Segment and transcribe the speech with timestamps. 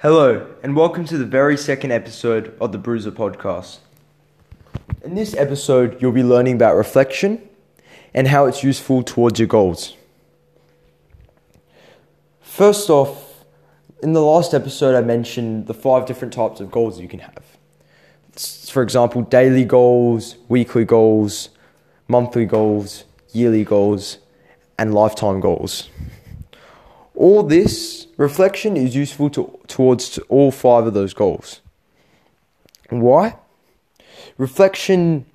[0.00, 3.78] Hello, and welcome to the very second episode of the Bruiser podcast.
[5.02, 7.42] In this episode, you'll be learning about reflection
[8.14, 9.96] and how it's useful towards your goals.
[12.40, 13.42] First off,
[14.00, 17.42] in the last episode, I mentioned the five different types of goals you can have.
[18.70, 21.48] For example, daily goals, weekly goals,
[22.06, 23.02] monthly goals,
[23.32, 24.18] yearly goals,
[24.78, 25.88] and lifetime goals.
[27.18, 31.60] All this reflection is useful to, towards all five of those goals.
[32.90, 33.34] Why?
[34.36, 35.26] Reflection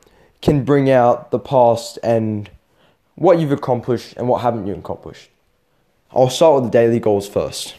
[0.41, 2.49] can bring out the past and
[3.15, 5.29] what you've accomplished and what haven't you accomplished.
[6.11, 7.75] I'll start with the daily goals first.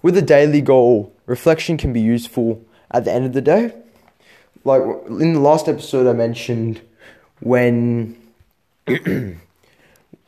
[0.00, 3.74] With a daily goal, reflection can be useful at the end of the day.
[4.64, 6.80] Like in the last episode, I mentioned
[7.40, 8.16] when
[8.86, 9.36] you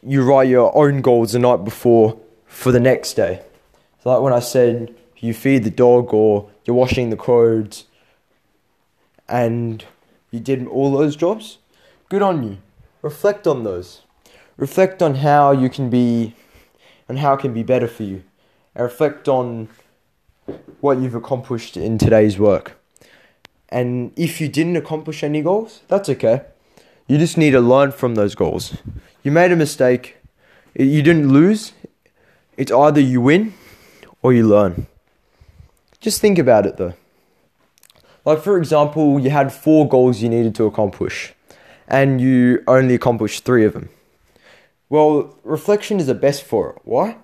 [0.05, 3.41] write your own goals the night before for the next day.
[4.03, 7.85] So like when I said you feed the dog or you're washing the clothes
[9.29, 9.85] and
[10.31, 11.59] you did all those jobs,
[12.09, 12.59] good on you.
[13.03, 14.03] Reflect on those.
[14.57, 16.35] Reflect on how you can be
[17.09, 18.25] and how it can be better for you.
[18.75, 19.69] And reflect on
[20.81, 22.79] what you've accomplished in today's work.
[23.69, 26.43] And if you didn't accomplish any goals, that's okay.
[27.07, 28.77] You just need to learn from those goals.
[29.23, 30.17] You made a mistake,
[30.75, 31.73] you didn't lose.
[32.61, 33.55] It's either you win
[34.21, 34.87] or you learn.
[35.99, 36.93] Just think about it though.
[38.27, 41.33] Like, for example, you had four goals you needed to accomplish,
[41.89, 43.89] and you only accomplished three of them.
[44.91, 46.83] Well, reflection is the best for it.
[46.85, 47.17] Why?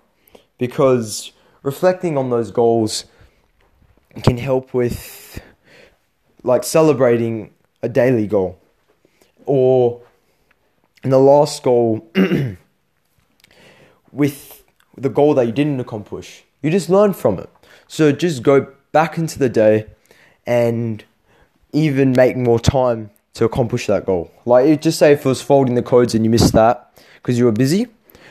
[0.56, 3.05] Because reflecting on those goals
[4.23, 5.39] can help with,
[6.43, 7.50] like, celebrating
[7.83, 8.59] a daily goal
[9.45, 10.00] or
[11.05, 12.11] in the last goal
[14.12, 14.56] with
[14.97, 16.44] the goal that you didn't accomplish.
[16.62, 17.50] You just learn from it.
[17.89, 19.86] So just go back into the day
[20.47, 21.05] and
[21.72, 24.30] even make more time to accomplish that goal.
[24.44, 27.44] Like just say if it was folding the codes and you missed that because you
[27.44, 27.88] were busy,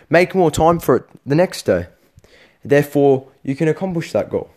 [0.09, 1.87] make more time for it the next day.
[2.63, 4.49] Therefore, you can accomplish that goal.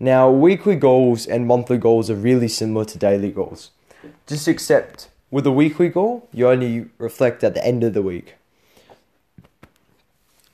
[0.00, 3.70] Now, weekly goals and monthly goals are really similar to daily goals.
[4.26, 8.34] Just accept with a weekly goal, you only reflect at the end of the week.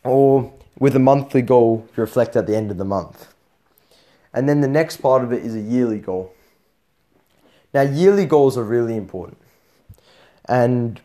[0.07, 3.33] Or with a monthly goal, you reflect at the end of the month.
[4.33, 6.33] And then the next part of it is a yearly goal.
[7.73, 9.39] Now, yearly goals are really important.
[10.49, 11.01] And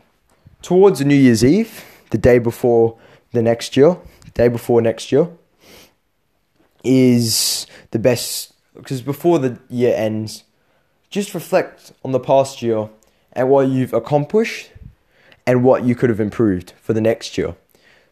[0.60, 2.98] towards New Year's Eve, the day before
[3.32, 5.28] the next year, the day before next year,
[6.84, 10.44] is the best because before the year ends,
[11.10, 12.88] just reflect on the past year
[13.32, 14.70] and what you've accomplished
[15.46, 17.54] and what you could have improved for the next year.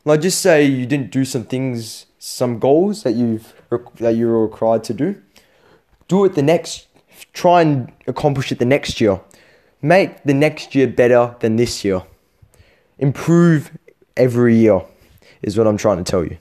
[0.05, 3.55] Like just say you didn't do some things, some goals that you've
[3.97, 5.21] that you were required to do.
[6.09, 6.87] Do it the next.
[7.33, 9.21] Try and accomplish it the next year.
[9.83, 12.03] Make the next year better than this year.
[12.99, 13.77] Improve
[14.17, 14.83] every year
[15.43, 16.39] is what I'm trying to tell you.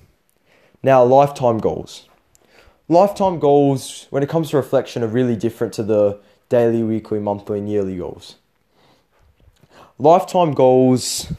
[0.82, 2.08] Now, lifetime goals.
[2.88, 7.60] Lifetime goals, when it comes to reflection, are really different to the daily, weekly, monthly,
[7.60, 8.36] and yearly goals
[10.00, 11.32] lifetime goals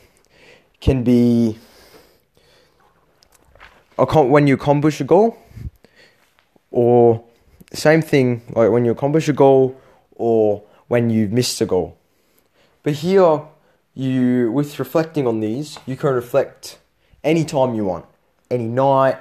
[0.81, 1.59] can be
[4.07, 5.37] when you accomplish a goal,
[6.71, 7.25] or
[7.73, 9.79] same thing like when you accomplish a goal,
[10.17, 11.97] or when you've missed a goal.
[12.83, 13.43] But here,
[13.95, 16.79] you with reflecting on these, you can reflect
[17.23, 18.07] any time you want,
[18.51, 19.19] any night,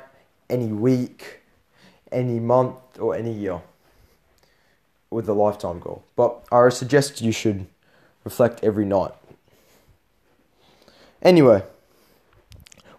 [0.50, 1.42] any week,
[2.12, 3.62] any month, or any year
[5.10, 6.04] with a lifetime goal.
[6.16, 7.68] But I suggest you should
[8.24, 9.12] reflect every night.
[11.22, 11.64] Anyway,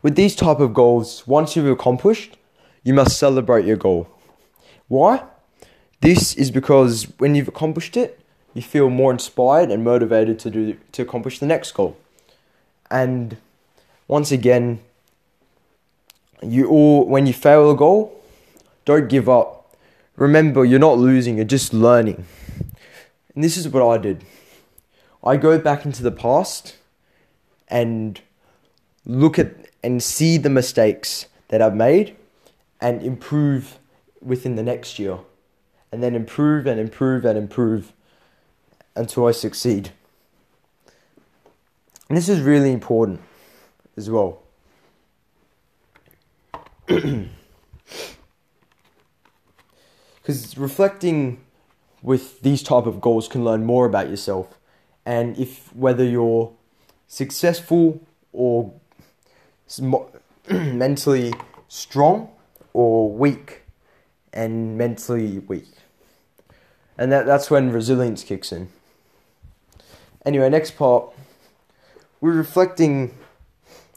[0.02, 2.36] with these type of goals, once you've accomplished,
[2.82, 4.08] you must celebrate your goal.
[4.88, 5.22] Why?
[6.00, 8.18] This is because when you've accomplished it,
[8.54, 11.96] you feel more inspired and motivated to do to accomplish the next goal.
[12.90, 13.36] And
[14.08, 14.80] once again,
[16.42, 18.20] you all when you fail a goal,
[18.84, 19.76] don't give up.
[20.16, 22.24] Remember, you're not losing, you're just learning.
[23.34, 24.24] And this is what I did.
[25.22, 26.76] I go back into the past
[27.68, 28.20] and
[29.06, 32.16] look at and see the mistakes that I've made
[32.80, 33.78] and improve
[34.20, 35.18] within the next year.
[35.92, 37.92] And then improve and improve and improve
[38.94, 39.90] until I succeed.
[42.08, 43.20] And this is really important
[43.96, 44.42] as well.
[50.22, 51.40] Because reflecting
[52.02, 54.46] with these type of goals can learn more about yourself
[55.04, 56.52] and if whether you're
[57.08, 58.00] successful
[58.32, 58.72] or
[60.50, 61.32] mentally
[61.68, 62.30] strong
[62.72, 63.62] or weak
[64.32, 65.68] and mentally weak.
[66.98, 68.68] And that, that's when resilience kicks in.
[70.26, 71.12] Anyway, next part.
[72.20, 73.14] We're reflecting.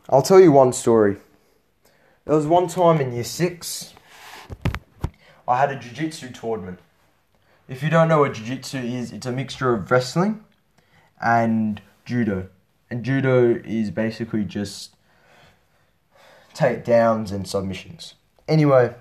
[0.10, 1.18] I'll tell you one story.
[2.26, 3.94] There was one time in year six,
[5.46, 6.80] I had a jiu jitsu tournament.
[7.68, 10.46] If you don't know what jiu jitsu is, it's a mixture of wrestling
[11.22, 12.48] and judo.
[12.90, 14.96] And judo is basically just
[16.54, 18.16] takedowns and submissions.
[18.48, 18.94] Anyway,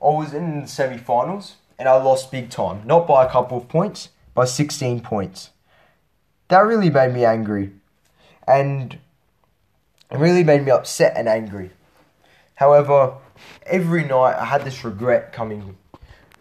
[0.00, 2.86] I was in the semi finals and I lost big time.
[2.86, 5.50] Not by a couple of points, by 16 points.
[6.48, 7.72] That really made me angry.
[8.46, 8.98] And
[10.10, 11.70] it really made me upset and angry.
[12.56, 13.14] However,
[13.66, 15.76] every night I had this regret coming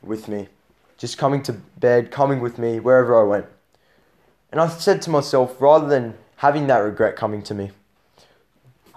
[0.02, 0.50] with me.
[0.98, 3.46] Just coming to bed, coming with me wherever I went.
[4.52, 7.72] And I said to myself, rather than having that regret coming to me,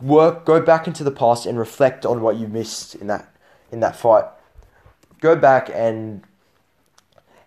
[0.01, 3.35] work, go back into the past and reflect on what you missed in that
[3.71, 4.25] in that fight.
[5.21, 6.23] Go back and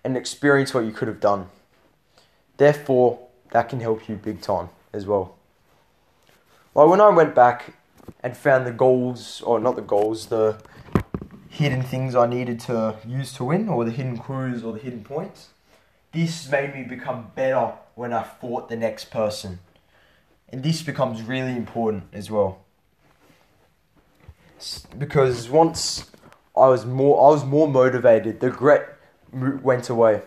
[0.04, 1.50] and experience what you could have done.
[2.58, 3.20] Therefore,
[3.52, 5.36] that can help you big time as well.
[6.74, 7.74] Like when I went back
[8.22, 10.62] and found the goals, or not the goals, the
[11.50, 15.04] hidden things I needed to use to win, or the hidden clues, or the hidden
[15.04, 15.50] points,
[16.12, 19.60] this made me become better when I fought the next person.
[20.50, 22.60] And this becomes really important as well.
[24.98, 26.10] Because once
[26.56, 28.98] I was more I was more motivated, the regret
[29.32, 30.24] went away.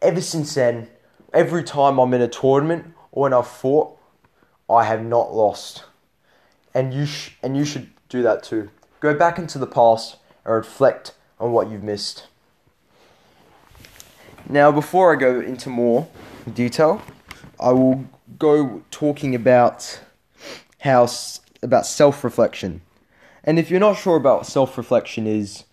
[0.00, 0.88] Ever since then,
[1.32, 3.98] every time I'm in a tournament or when I've fought,
[4.70, 5.84] I have not lost.
[6.72, 8.70] And you sh- and you should do that too.
[9.00, 12.26] Go back into the past and reflect on what you've missed.
[14.48, 16.08] Now, before I go into more
[16.52, 17.02] detail,
[17.58, 18.04] I will
[18.38, 20.00] go talking about
[20.80, 21.08] how
[21.62, 22.80] about self-reflection.
[23.42, 25.64] And if you're not sure about self-reflection is,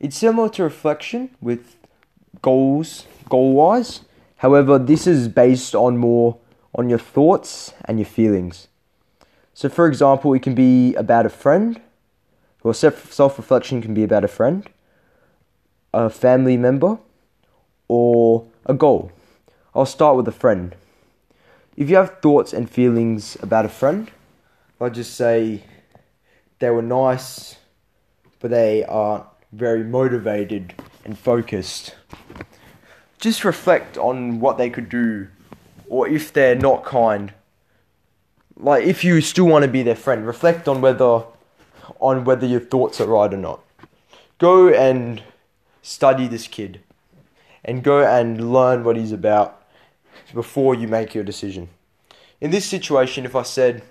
[0.00, 1.76] it's similar to reflection with
[2.42, 4.02] goals, goal-wise.
[4.36, 6.38] However, this is based on more
[6.74, 8.68] on your thoughts and your feelings.
[9.54, 11.80] So, for example, it can be about a friend,
[12.62, 14.68] or self reflection can be about a friend,
[15.92, 16.98] a family member,
[17.88, 19.12] or a goal.
[19.74, 20.74] I'll start with a friend.
[21.76, 24.08] If you have thoughts and feelings about a friend,
[24.80, 25.64] I just say
[26.60, 27.56] they were nice,
[28.38, 30.74] but they aren't very motivated
[31.04, 31.96] and focused.
[33.18, 35.26] Just reflect on what they could do,
[35.88, 37.32] or if they're not kind.
[38.56, 41.24] Like if you still want to be their friend, reflect on whether
[41.98, 43.60] on whether your thoughts are right or not.
[44.38, 45.24] Go and
[45.82, 46.80] study this kid,
[47.64, 49.60] and go and learn what he's about
[50.32, 51.68] before you make your decision.
[52.40, 53.82] In this situation, if I said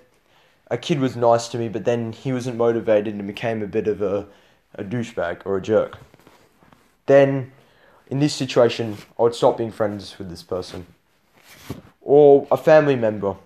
[0.70, 3.86] a kid was nice to me, but then he wasn't motivated and became a bit
[3.86, 4.26] of a,
[4.74, 5.98] a douchebag or a jerk,
[7.06, 7.52] then
[8.08, 10.86] in this situation, I would stop being friends with this person.
[12.00, 13.36] Or a family member.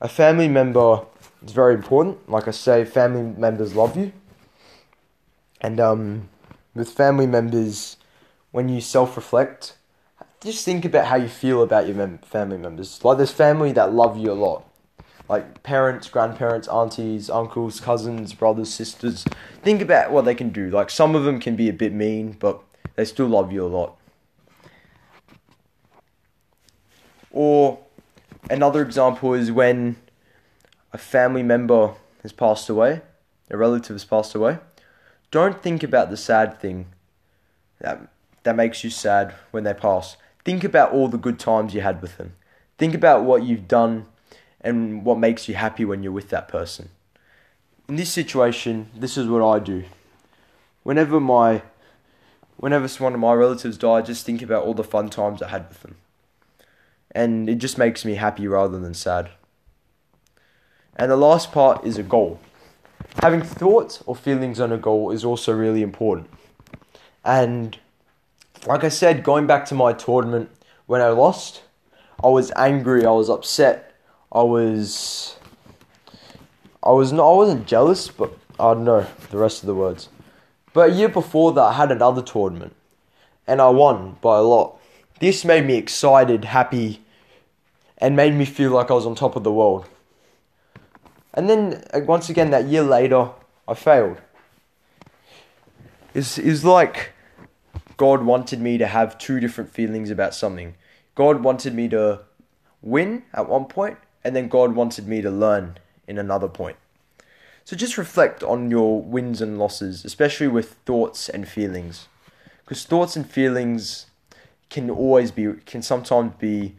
[0.00, 1.02] A family member
[1.44, 2.28] is very important.
[2.28, 4.12] Like I say, family members love you.
[5.60, 6.28] And um,
[6.74, 7.96] with family members,
[8.50, 9.76] when you self reflect,
[10.40, 13.04] just think about how you feel about your mem- family members.
[13.04, 14.64] Like there's family that love you a lot.
[15.28, 19.24] Like parents, grandparents, aunties, uncles, cousins, brothers, sisters.
[19.62, 20.70] Think about what they can do.
[20.70, 22.62] Like some of them can be a bit mean, but
[22.94, 23.96] they still love you a lot.
[27.32, 27.80] Or
[28.48, 29.96] another example is when
[30.92, 33.02] a family member has passed away,
[33.50, 34.58] a relative has passed away.
[35.30, 36.86] Don't think about the sad thing
[37.80, 38.08] that
[38.44, 40.16] that makes you sad when they pass.
[40.46, 42.34] Think about all the good times you had with them.
[42.78, 44.06] Think about what you've done
[44.60, 46.90] and what makes you happy when you're with that person.
[47.88, 49.82] In this situation, this is what I do.
[50.84, 51.62] Whenever my
[52.58, 55.48] whenever one of my relatives die, I just think about all the fun times I
[55.48, 55.96] had with them.
[57.10, 59.30] And it just makes me happy rather than sad.
[60.94, 62.38] And the last part is a goal.
[63.20, 66.30] Having thoughts or feelings on a goal is also really important.
[67.24, 67.76] And
[68.66, 70.50] like I said, going back to my tournament
[70.86, 71.62] when I lost,
[72.22, 73.94] I was angry, I was upset,
[74.32, 75.36] I was
[76.82, 80.08] I was not I wasn't jealous, but I don't know the rest of the words.
[80.72, 82.74] But a year before that I had another tournament
[83.46, 84.78] and I won by a lot.
[85.20, 87.00] This made me excited, happy,
[87.98, 89.86] and made me feel like I was on top of the world.
[91.32, 93.30] And then uh, once again that year later
[93.68, 94.18] I failed.
[96.14, 97.12] It's, it's like
[97.96, 100.74] God wanted me to have two different feelings about something.
[101.14, 102.20] God wanted me to
[102.82, 106.76] win at one point, and then God wanted me to learn in another point.
[107.64, 112.08] So just reflect on your wins and losses, especially with thoughts and feelings.
[112.66, 114.06] because thoughts and feelings
[114.68, 116.74] can always be can sometimes be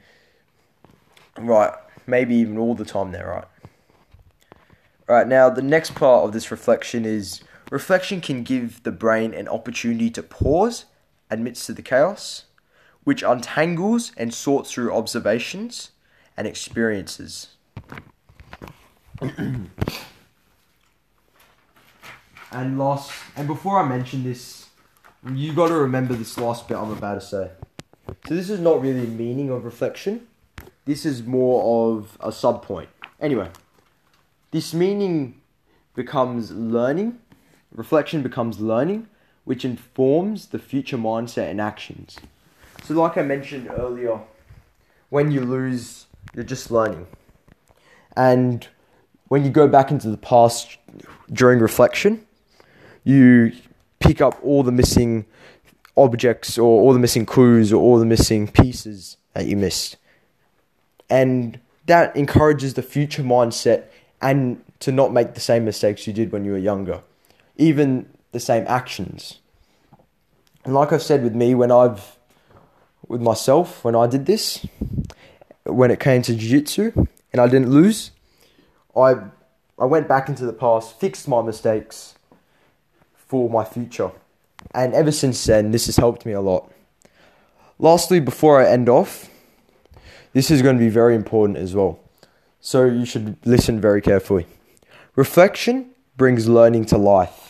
[1.38, 1.74] right
[2.06, 3.48] maybe even all the time they're right
[5.08, 9.48] right now the next part of this reflection is reflection can give the brain an
[9.48, 10.86] opportunity to pause
[11.30, 12.46] amidst to the chaos
[13.04, 15.92] which untangles and sorts through observations
[16.36, 17.50] and experiences
[19.22, 19.70] and
[22.78, 24.70] last and before i mention this
[25.34, 27.50] you got to remember this last bit i'm about to say
[28.28, 30.28] so this is not really meaning of reflection.
[30.86, 32.90] This is more of a sub point.
[33.20, 33.50] Anyway,
[34.52, 35.42] this meaning
[35.96, 37.20] becomes learning.
[37.72, 39.08] Reflection becomes learning,
[39.48, 42.18] which informs the future mindset and actions.
[42.84, 44.20] So, like I mentioned earlier,
[45.08, 47.08] when you lose, you're just learning.
[48.18, 48.68] And
[49.30, 50.78] when you go back into the past
[51.32, 52.28] during reflection,
[53.06, 53.54] you
[54.00, 55.26] pick up all the missing
[55.96, 59.96] objects or all the missing clues or all the missing pieces that you missed.
[61.10, 63.86] And that encourages the future mindset
[64.22, 67.02] and to not make the same mistakes you did when you were younger,
[67.56, 69.40] even the same actions.
[70.64, 72.18] And like I've said with me, when I've,
[73.08, 74.64] with myself, when I did this,
[75.64, 76.92] when it came to jiu jitsu
[77.32, 78.12] and I didn't lose,
[78.96, 79.16] I,
[79.80, 82.14] I went back into the past, fixed my mistakes
[83.16, 84.12] for my future.
[84.72, 86.72] And ever since then, this has helped me a lot.
[87.80, 89.30] Lastly, before I end off,
[90.34, 92.00] this is going to be very important as well.
[92.60, 94.46] So you should listen very carefully.
[95.16, 97.47] Reflection brings learning to life.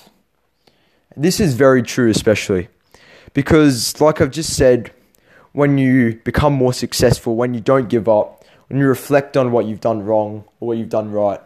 [1.20, 2.68] This is very true, especially
[3.34, 4.92] because, like I've just said,
[5.52, 9.66] when you become more successful, when you don't give up, when you reflect on what
[9.66, 11.40] you've done wrong or what you've done right,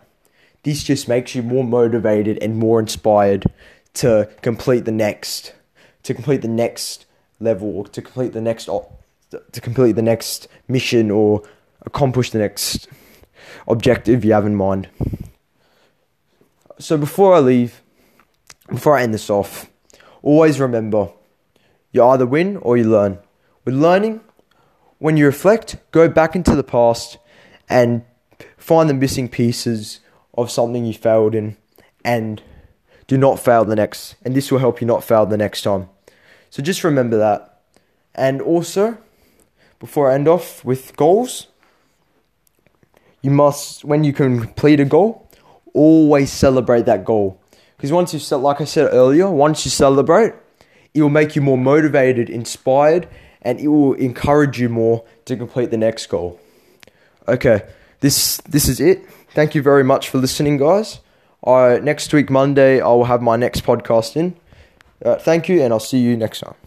[0.63, 3.45] this just makes you more motivated and more inspired
[3.93, 5.53] to complete the next
[6.03, 7.05] to complete the next
[7.39, 11.43] level or to complete the next to complete the next mission or
[11.85, 12.89] accomplish the next
[13.69, 14.89] objective you have in mind.
[16.77, 17.81] So before I leave,
[18.71, 19.69] before I end this off,
[20.21, 21.09] always remember
[21.91, 23.19] you either win or you learn.
[23.65, 24.21] With learning,
[24.97, 27.17] when you reflect, go back into the past
[27.69, 28.03] and
[28.57, 29.99] find the missing pieces
[30.33, 31.57] of something you failed in
[32.03, 32.41] and
[33.07, 35.89] do not fail the next, and this will help you not fail the next time.
[36.49, 37.61] So just remember that.
[38.15, 38.97] And also,
[39.79, 41.47] before I end off with goals,
[43.21, 45.29] you must, when you complete a goal,
[45.73, 47.40] always celebrate that goal.
[47.81, 50.33] Because once you, like I said earlier, once you celebrate,
[50.93, 53.07] it will make you more motivated, inspired,
[53.41, 56.39] and it will encourage you more to complete the next goal.
[57.27, 57.63] Okay,
[58.01, 59.03] this this is it.
[59.33, 60.99] Thank you very much for listening, guys.
[61.43, 64.35] Uh, next week, Monday, I will have my next podcast in.
[65.03, 66.53] Uh, thank you, and I'll see you next time.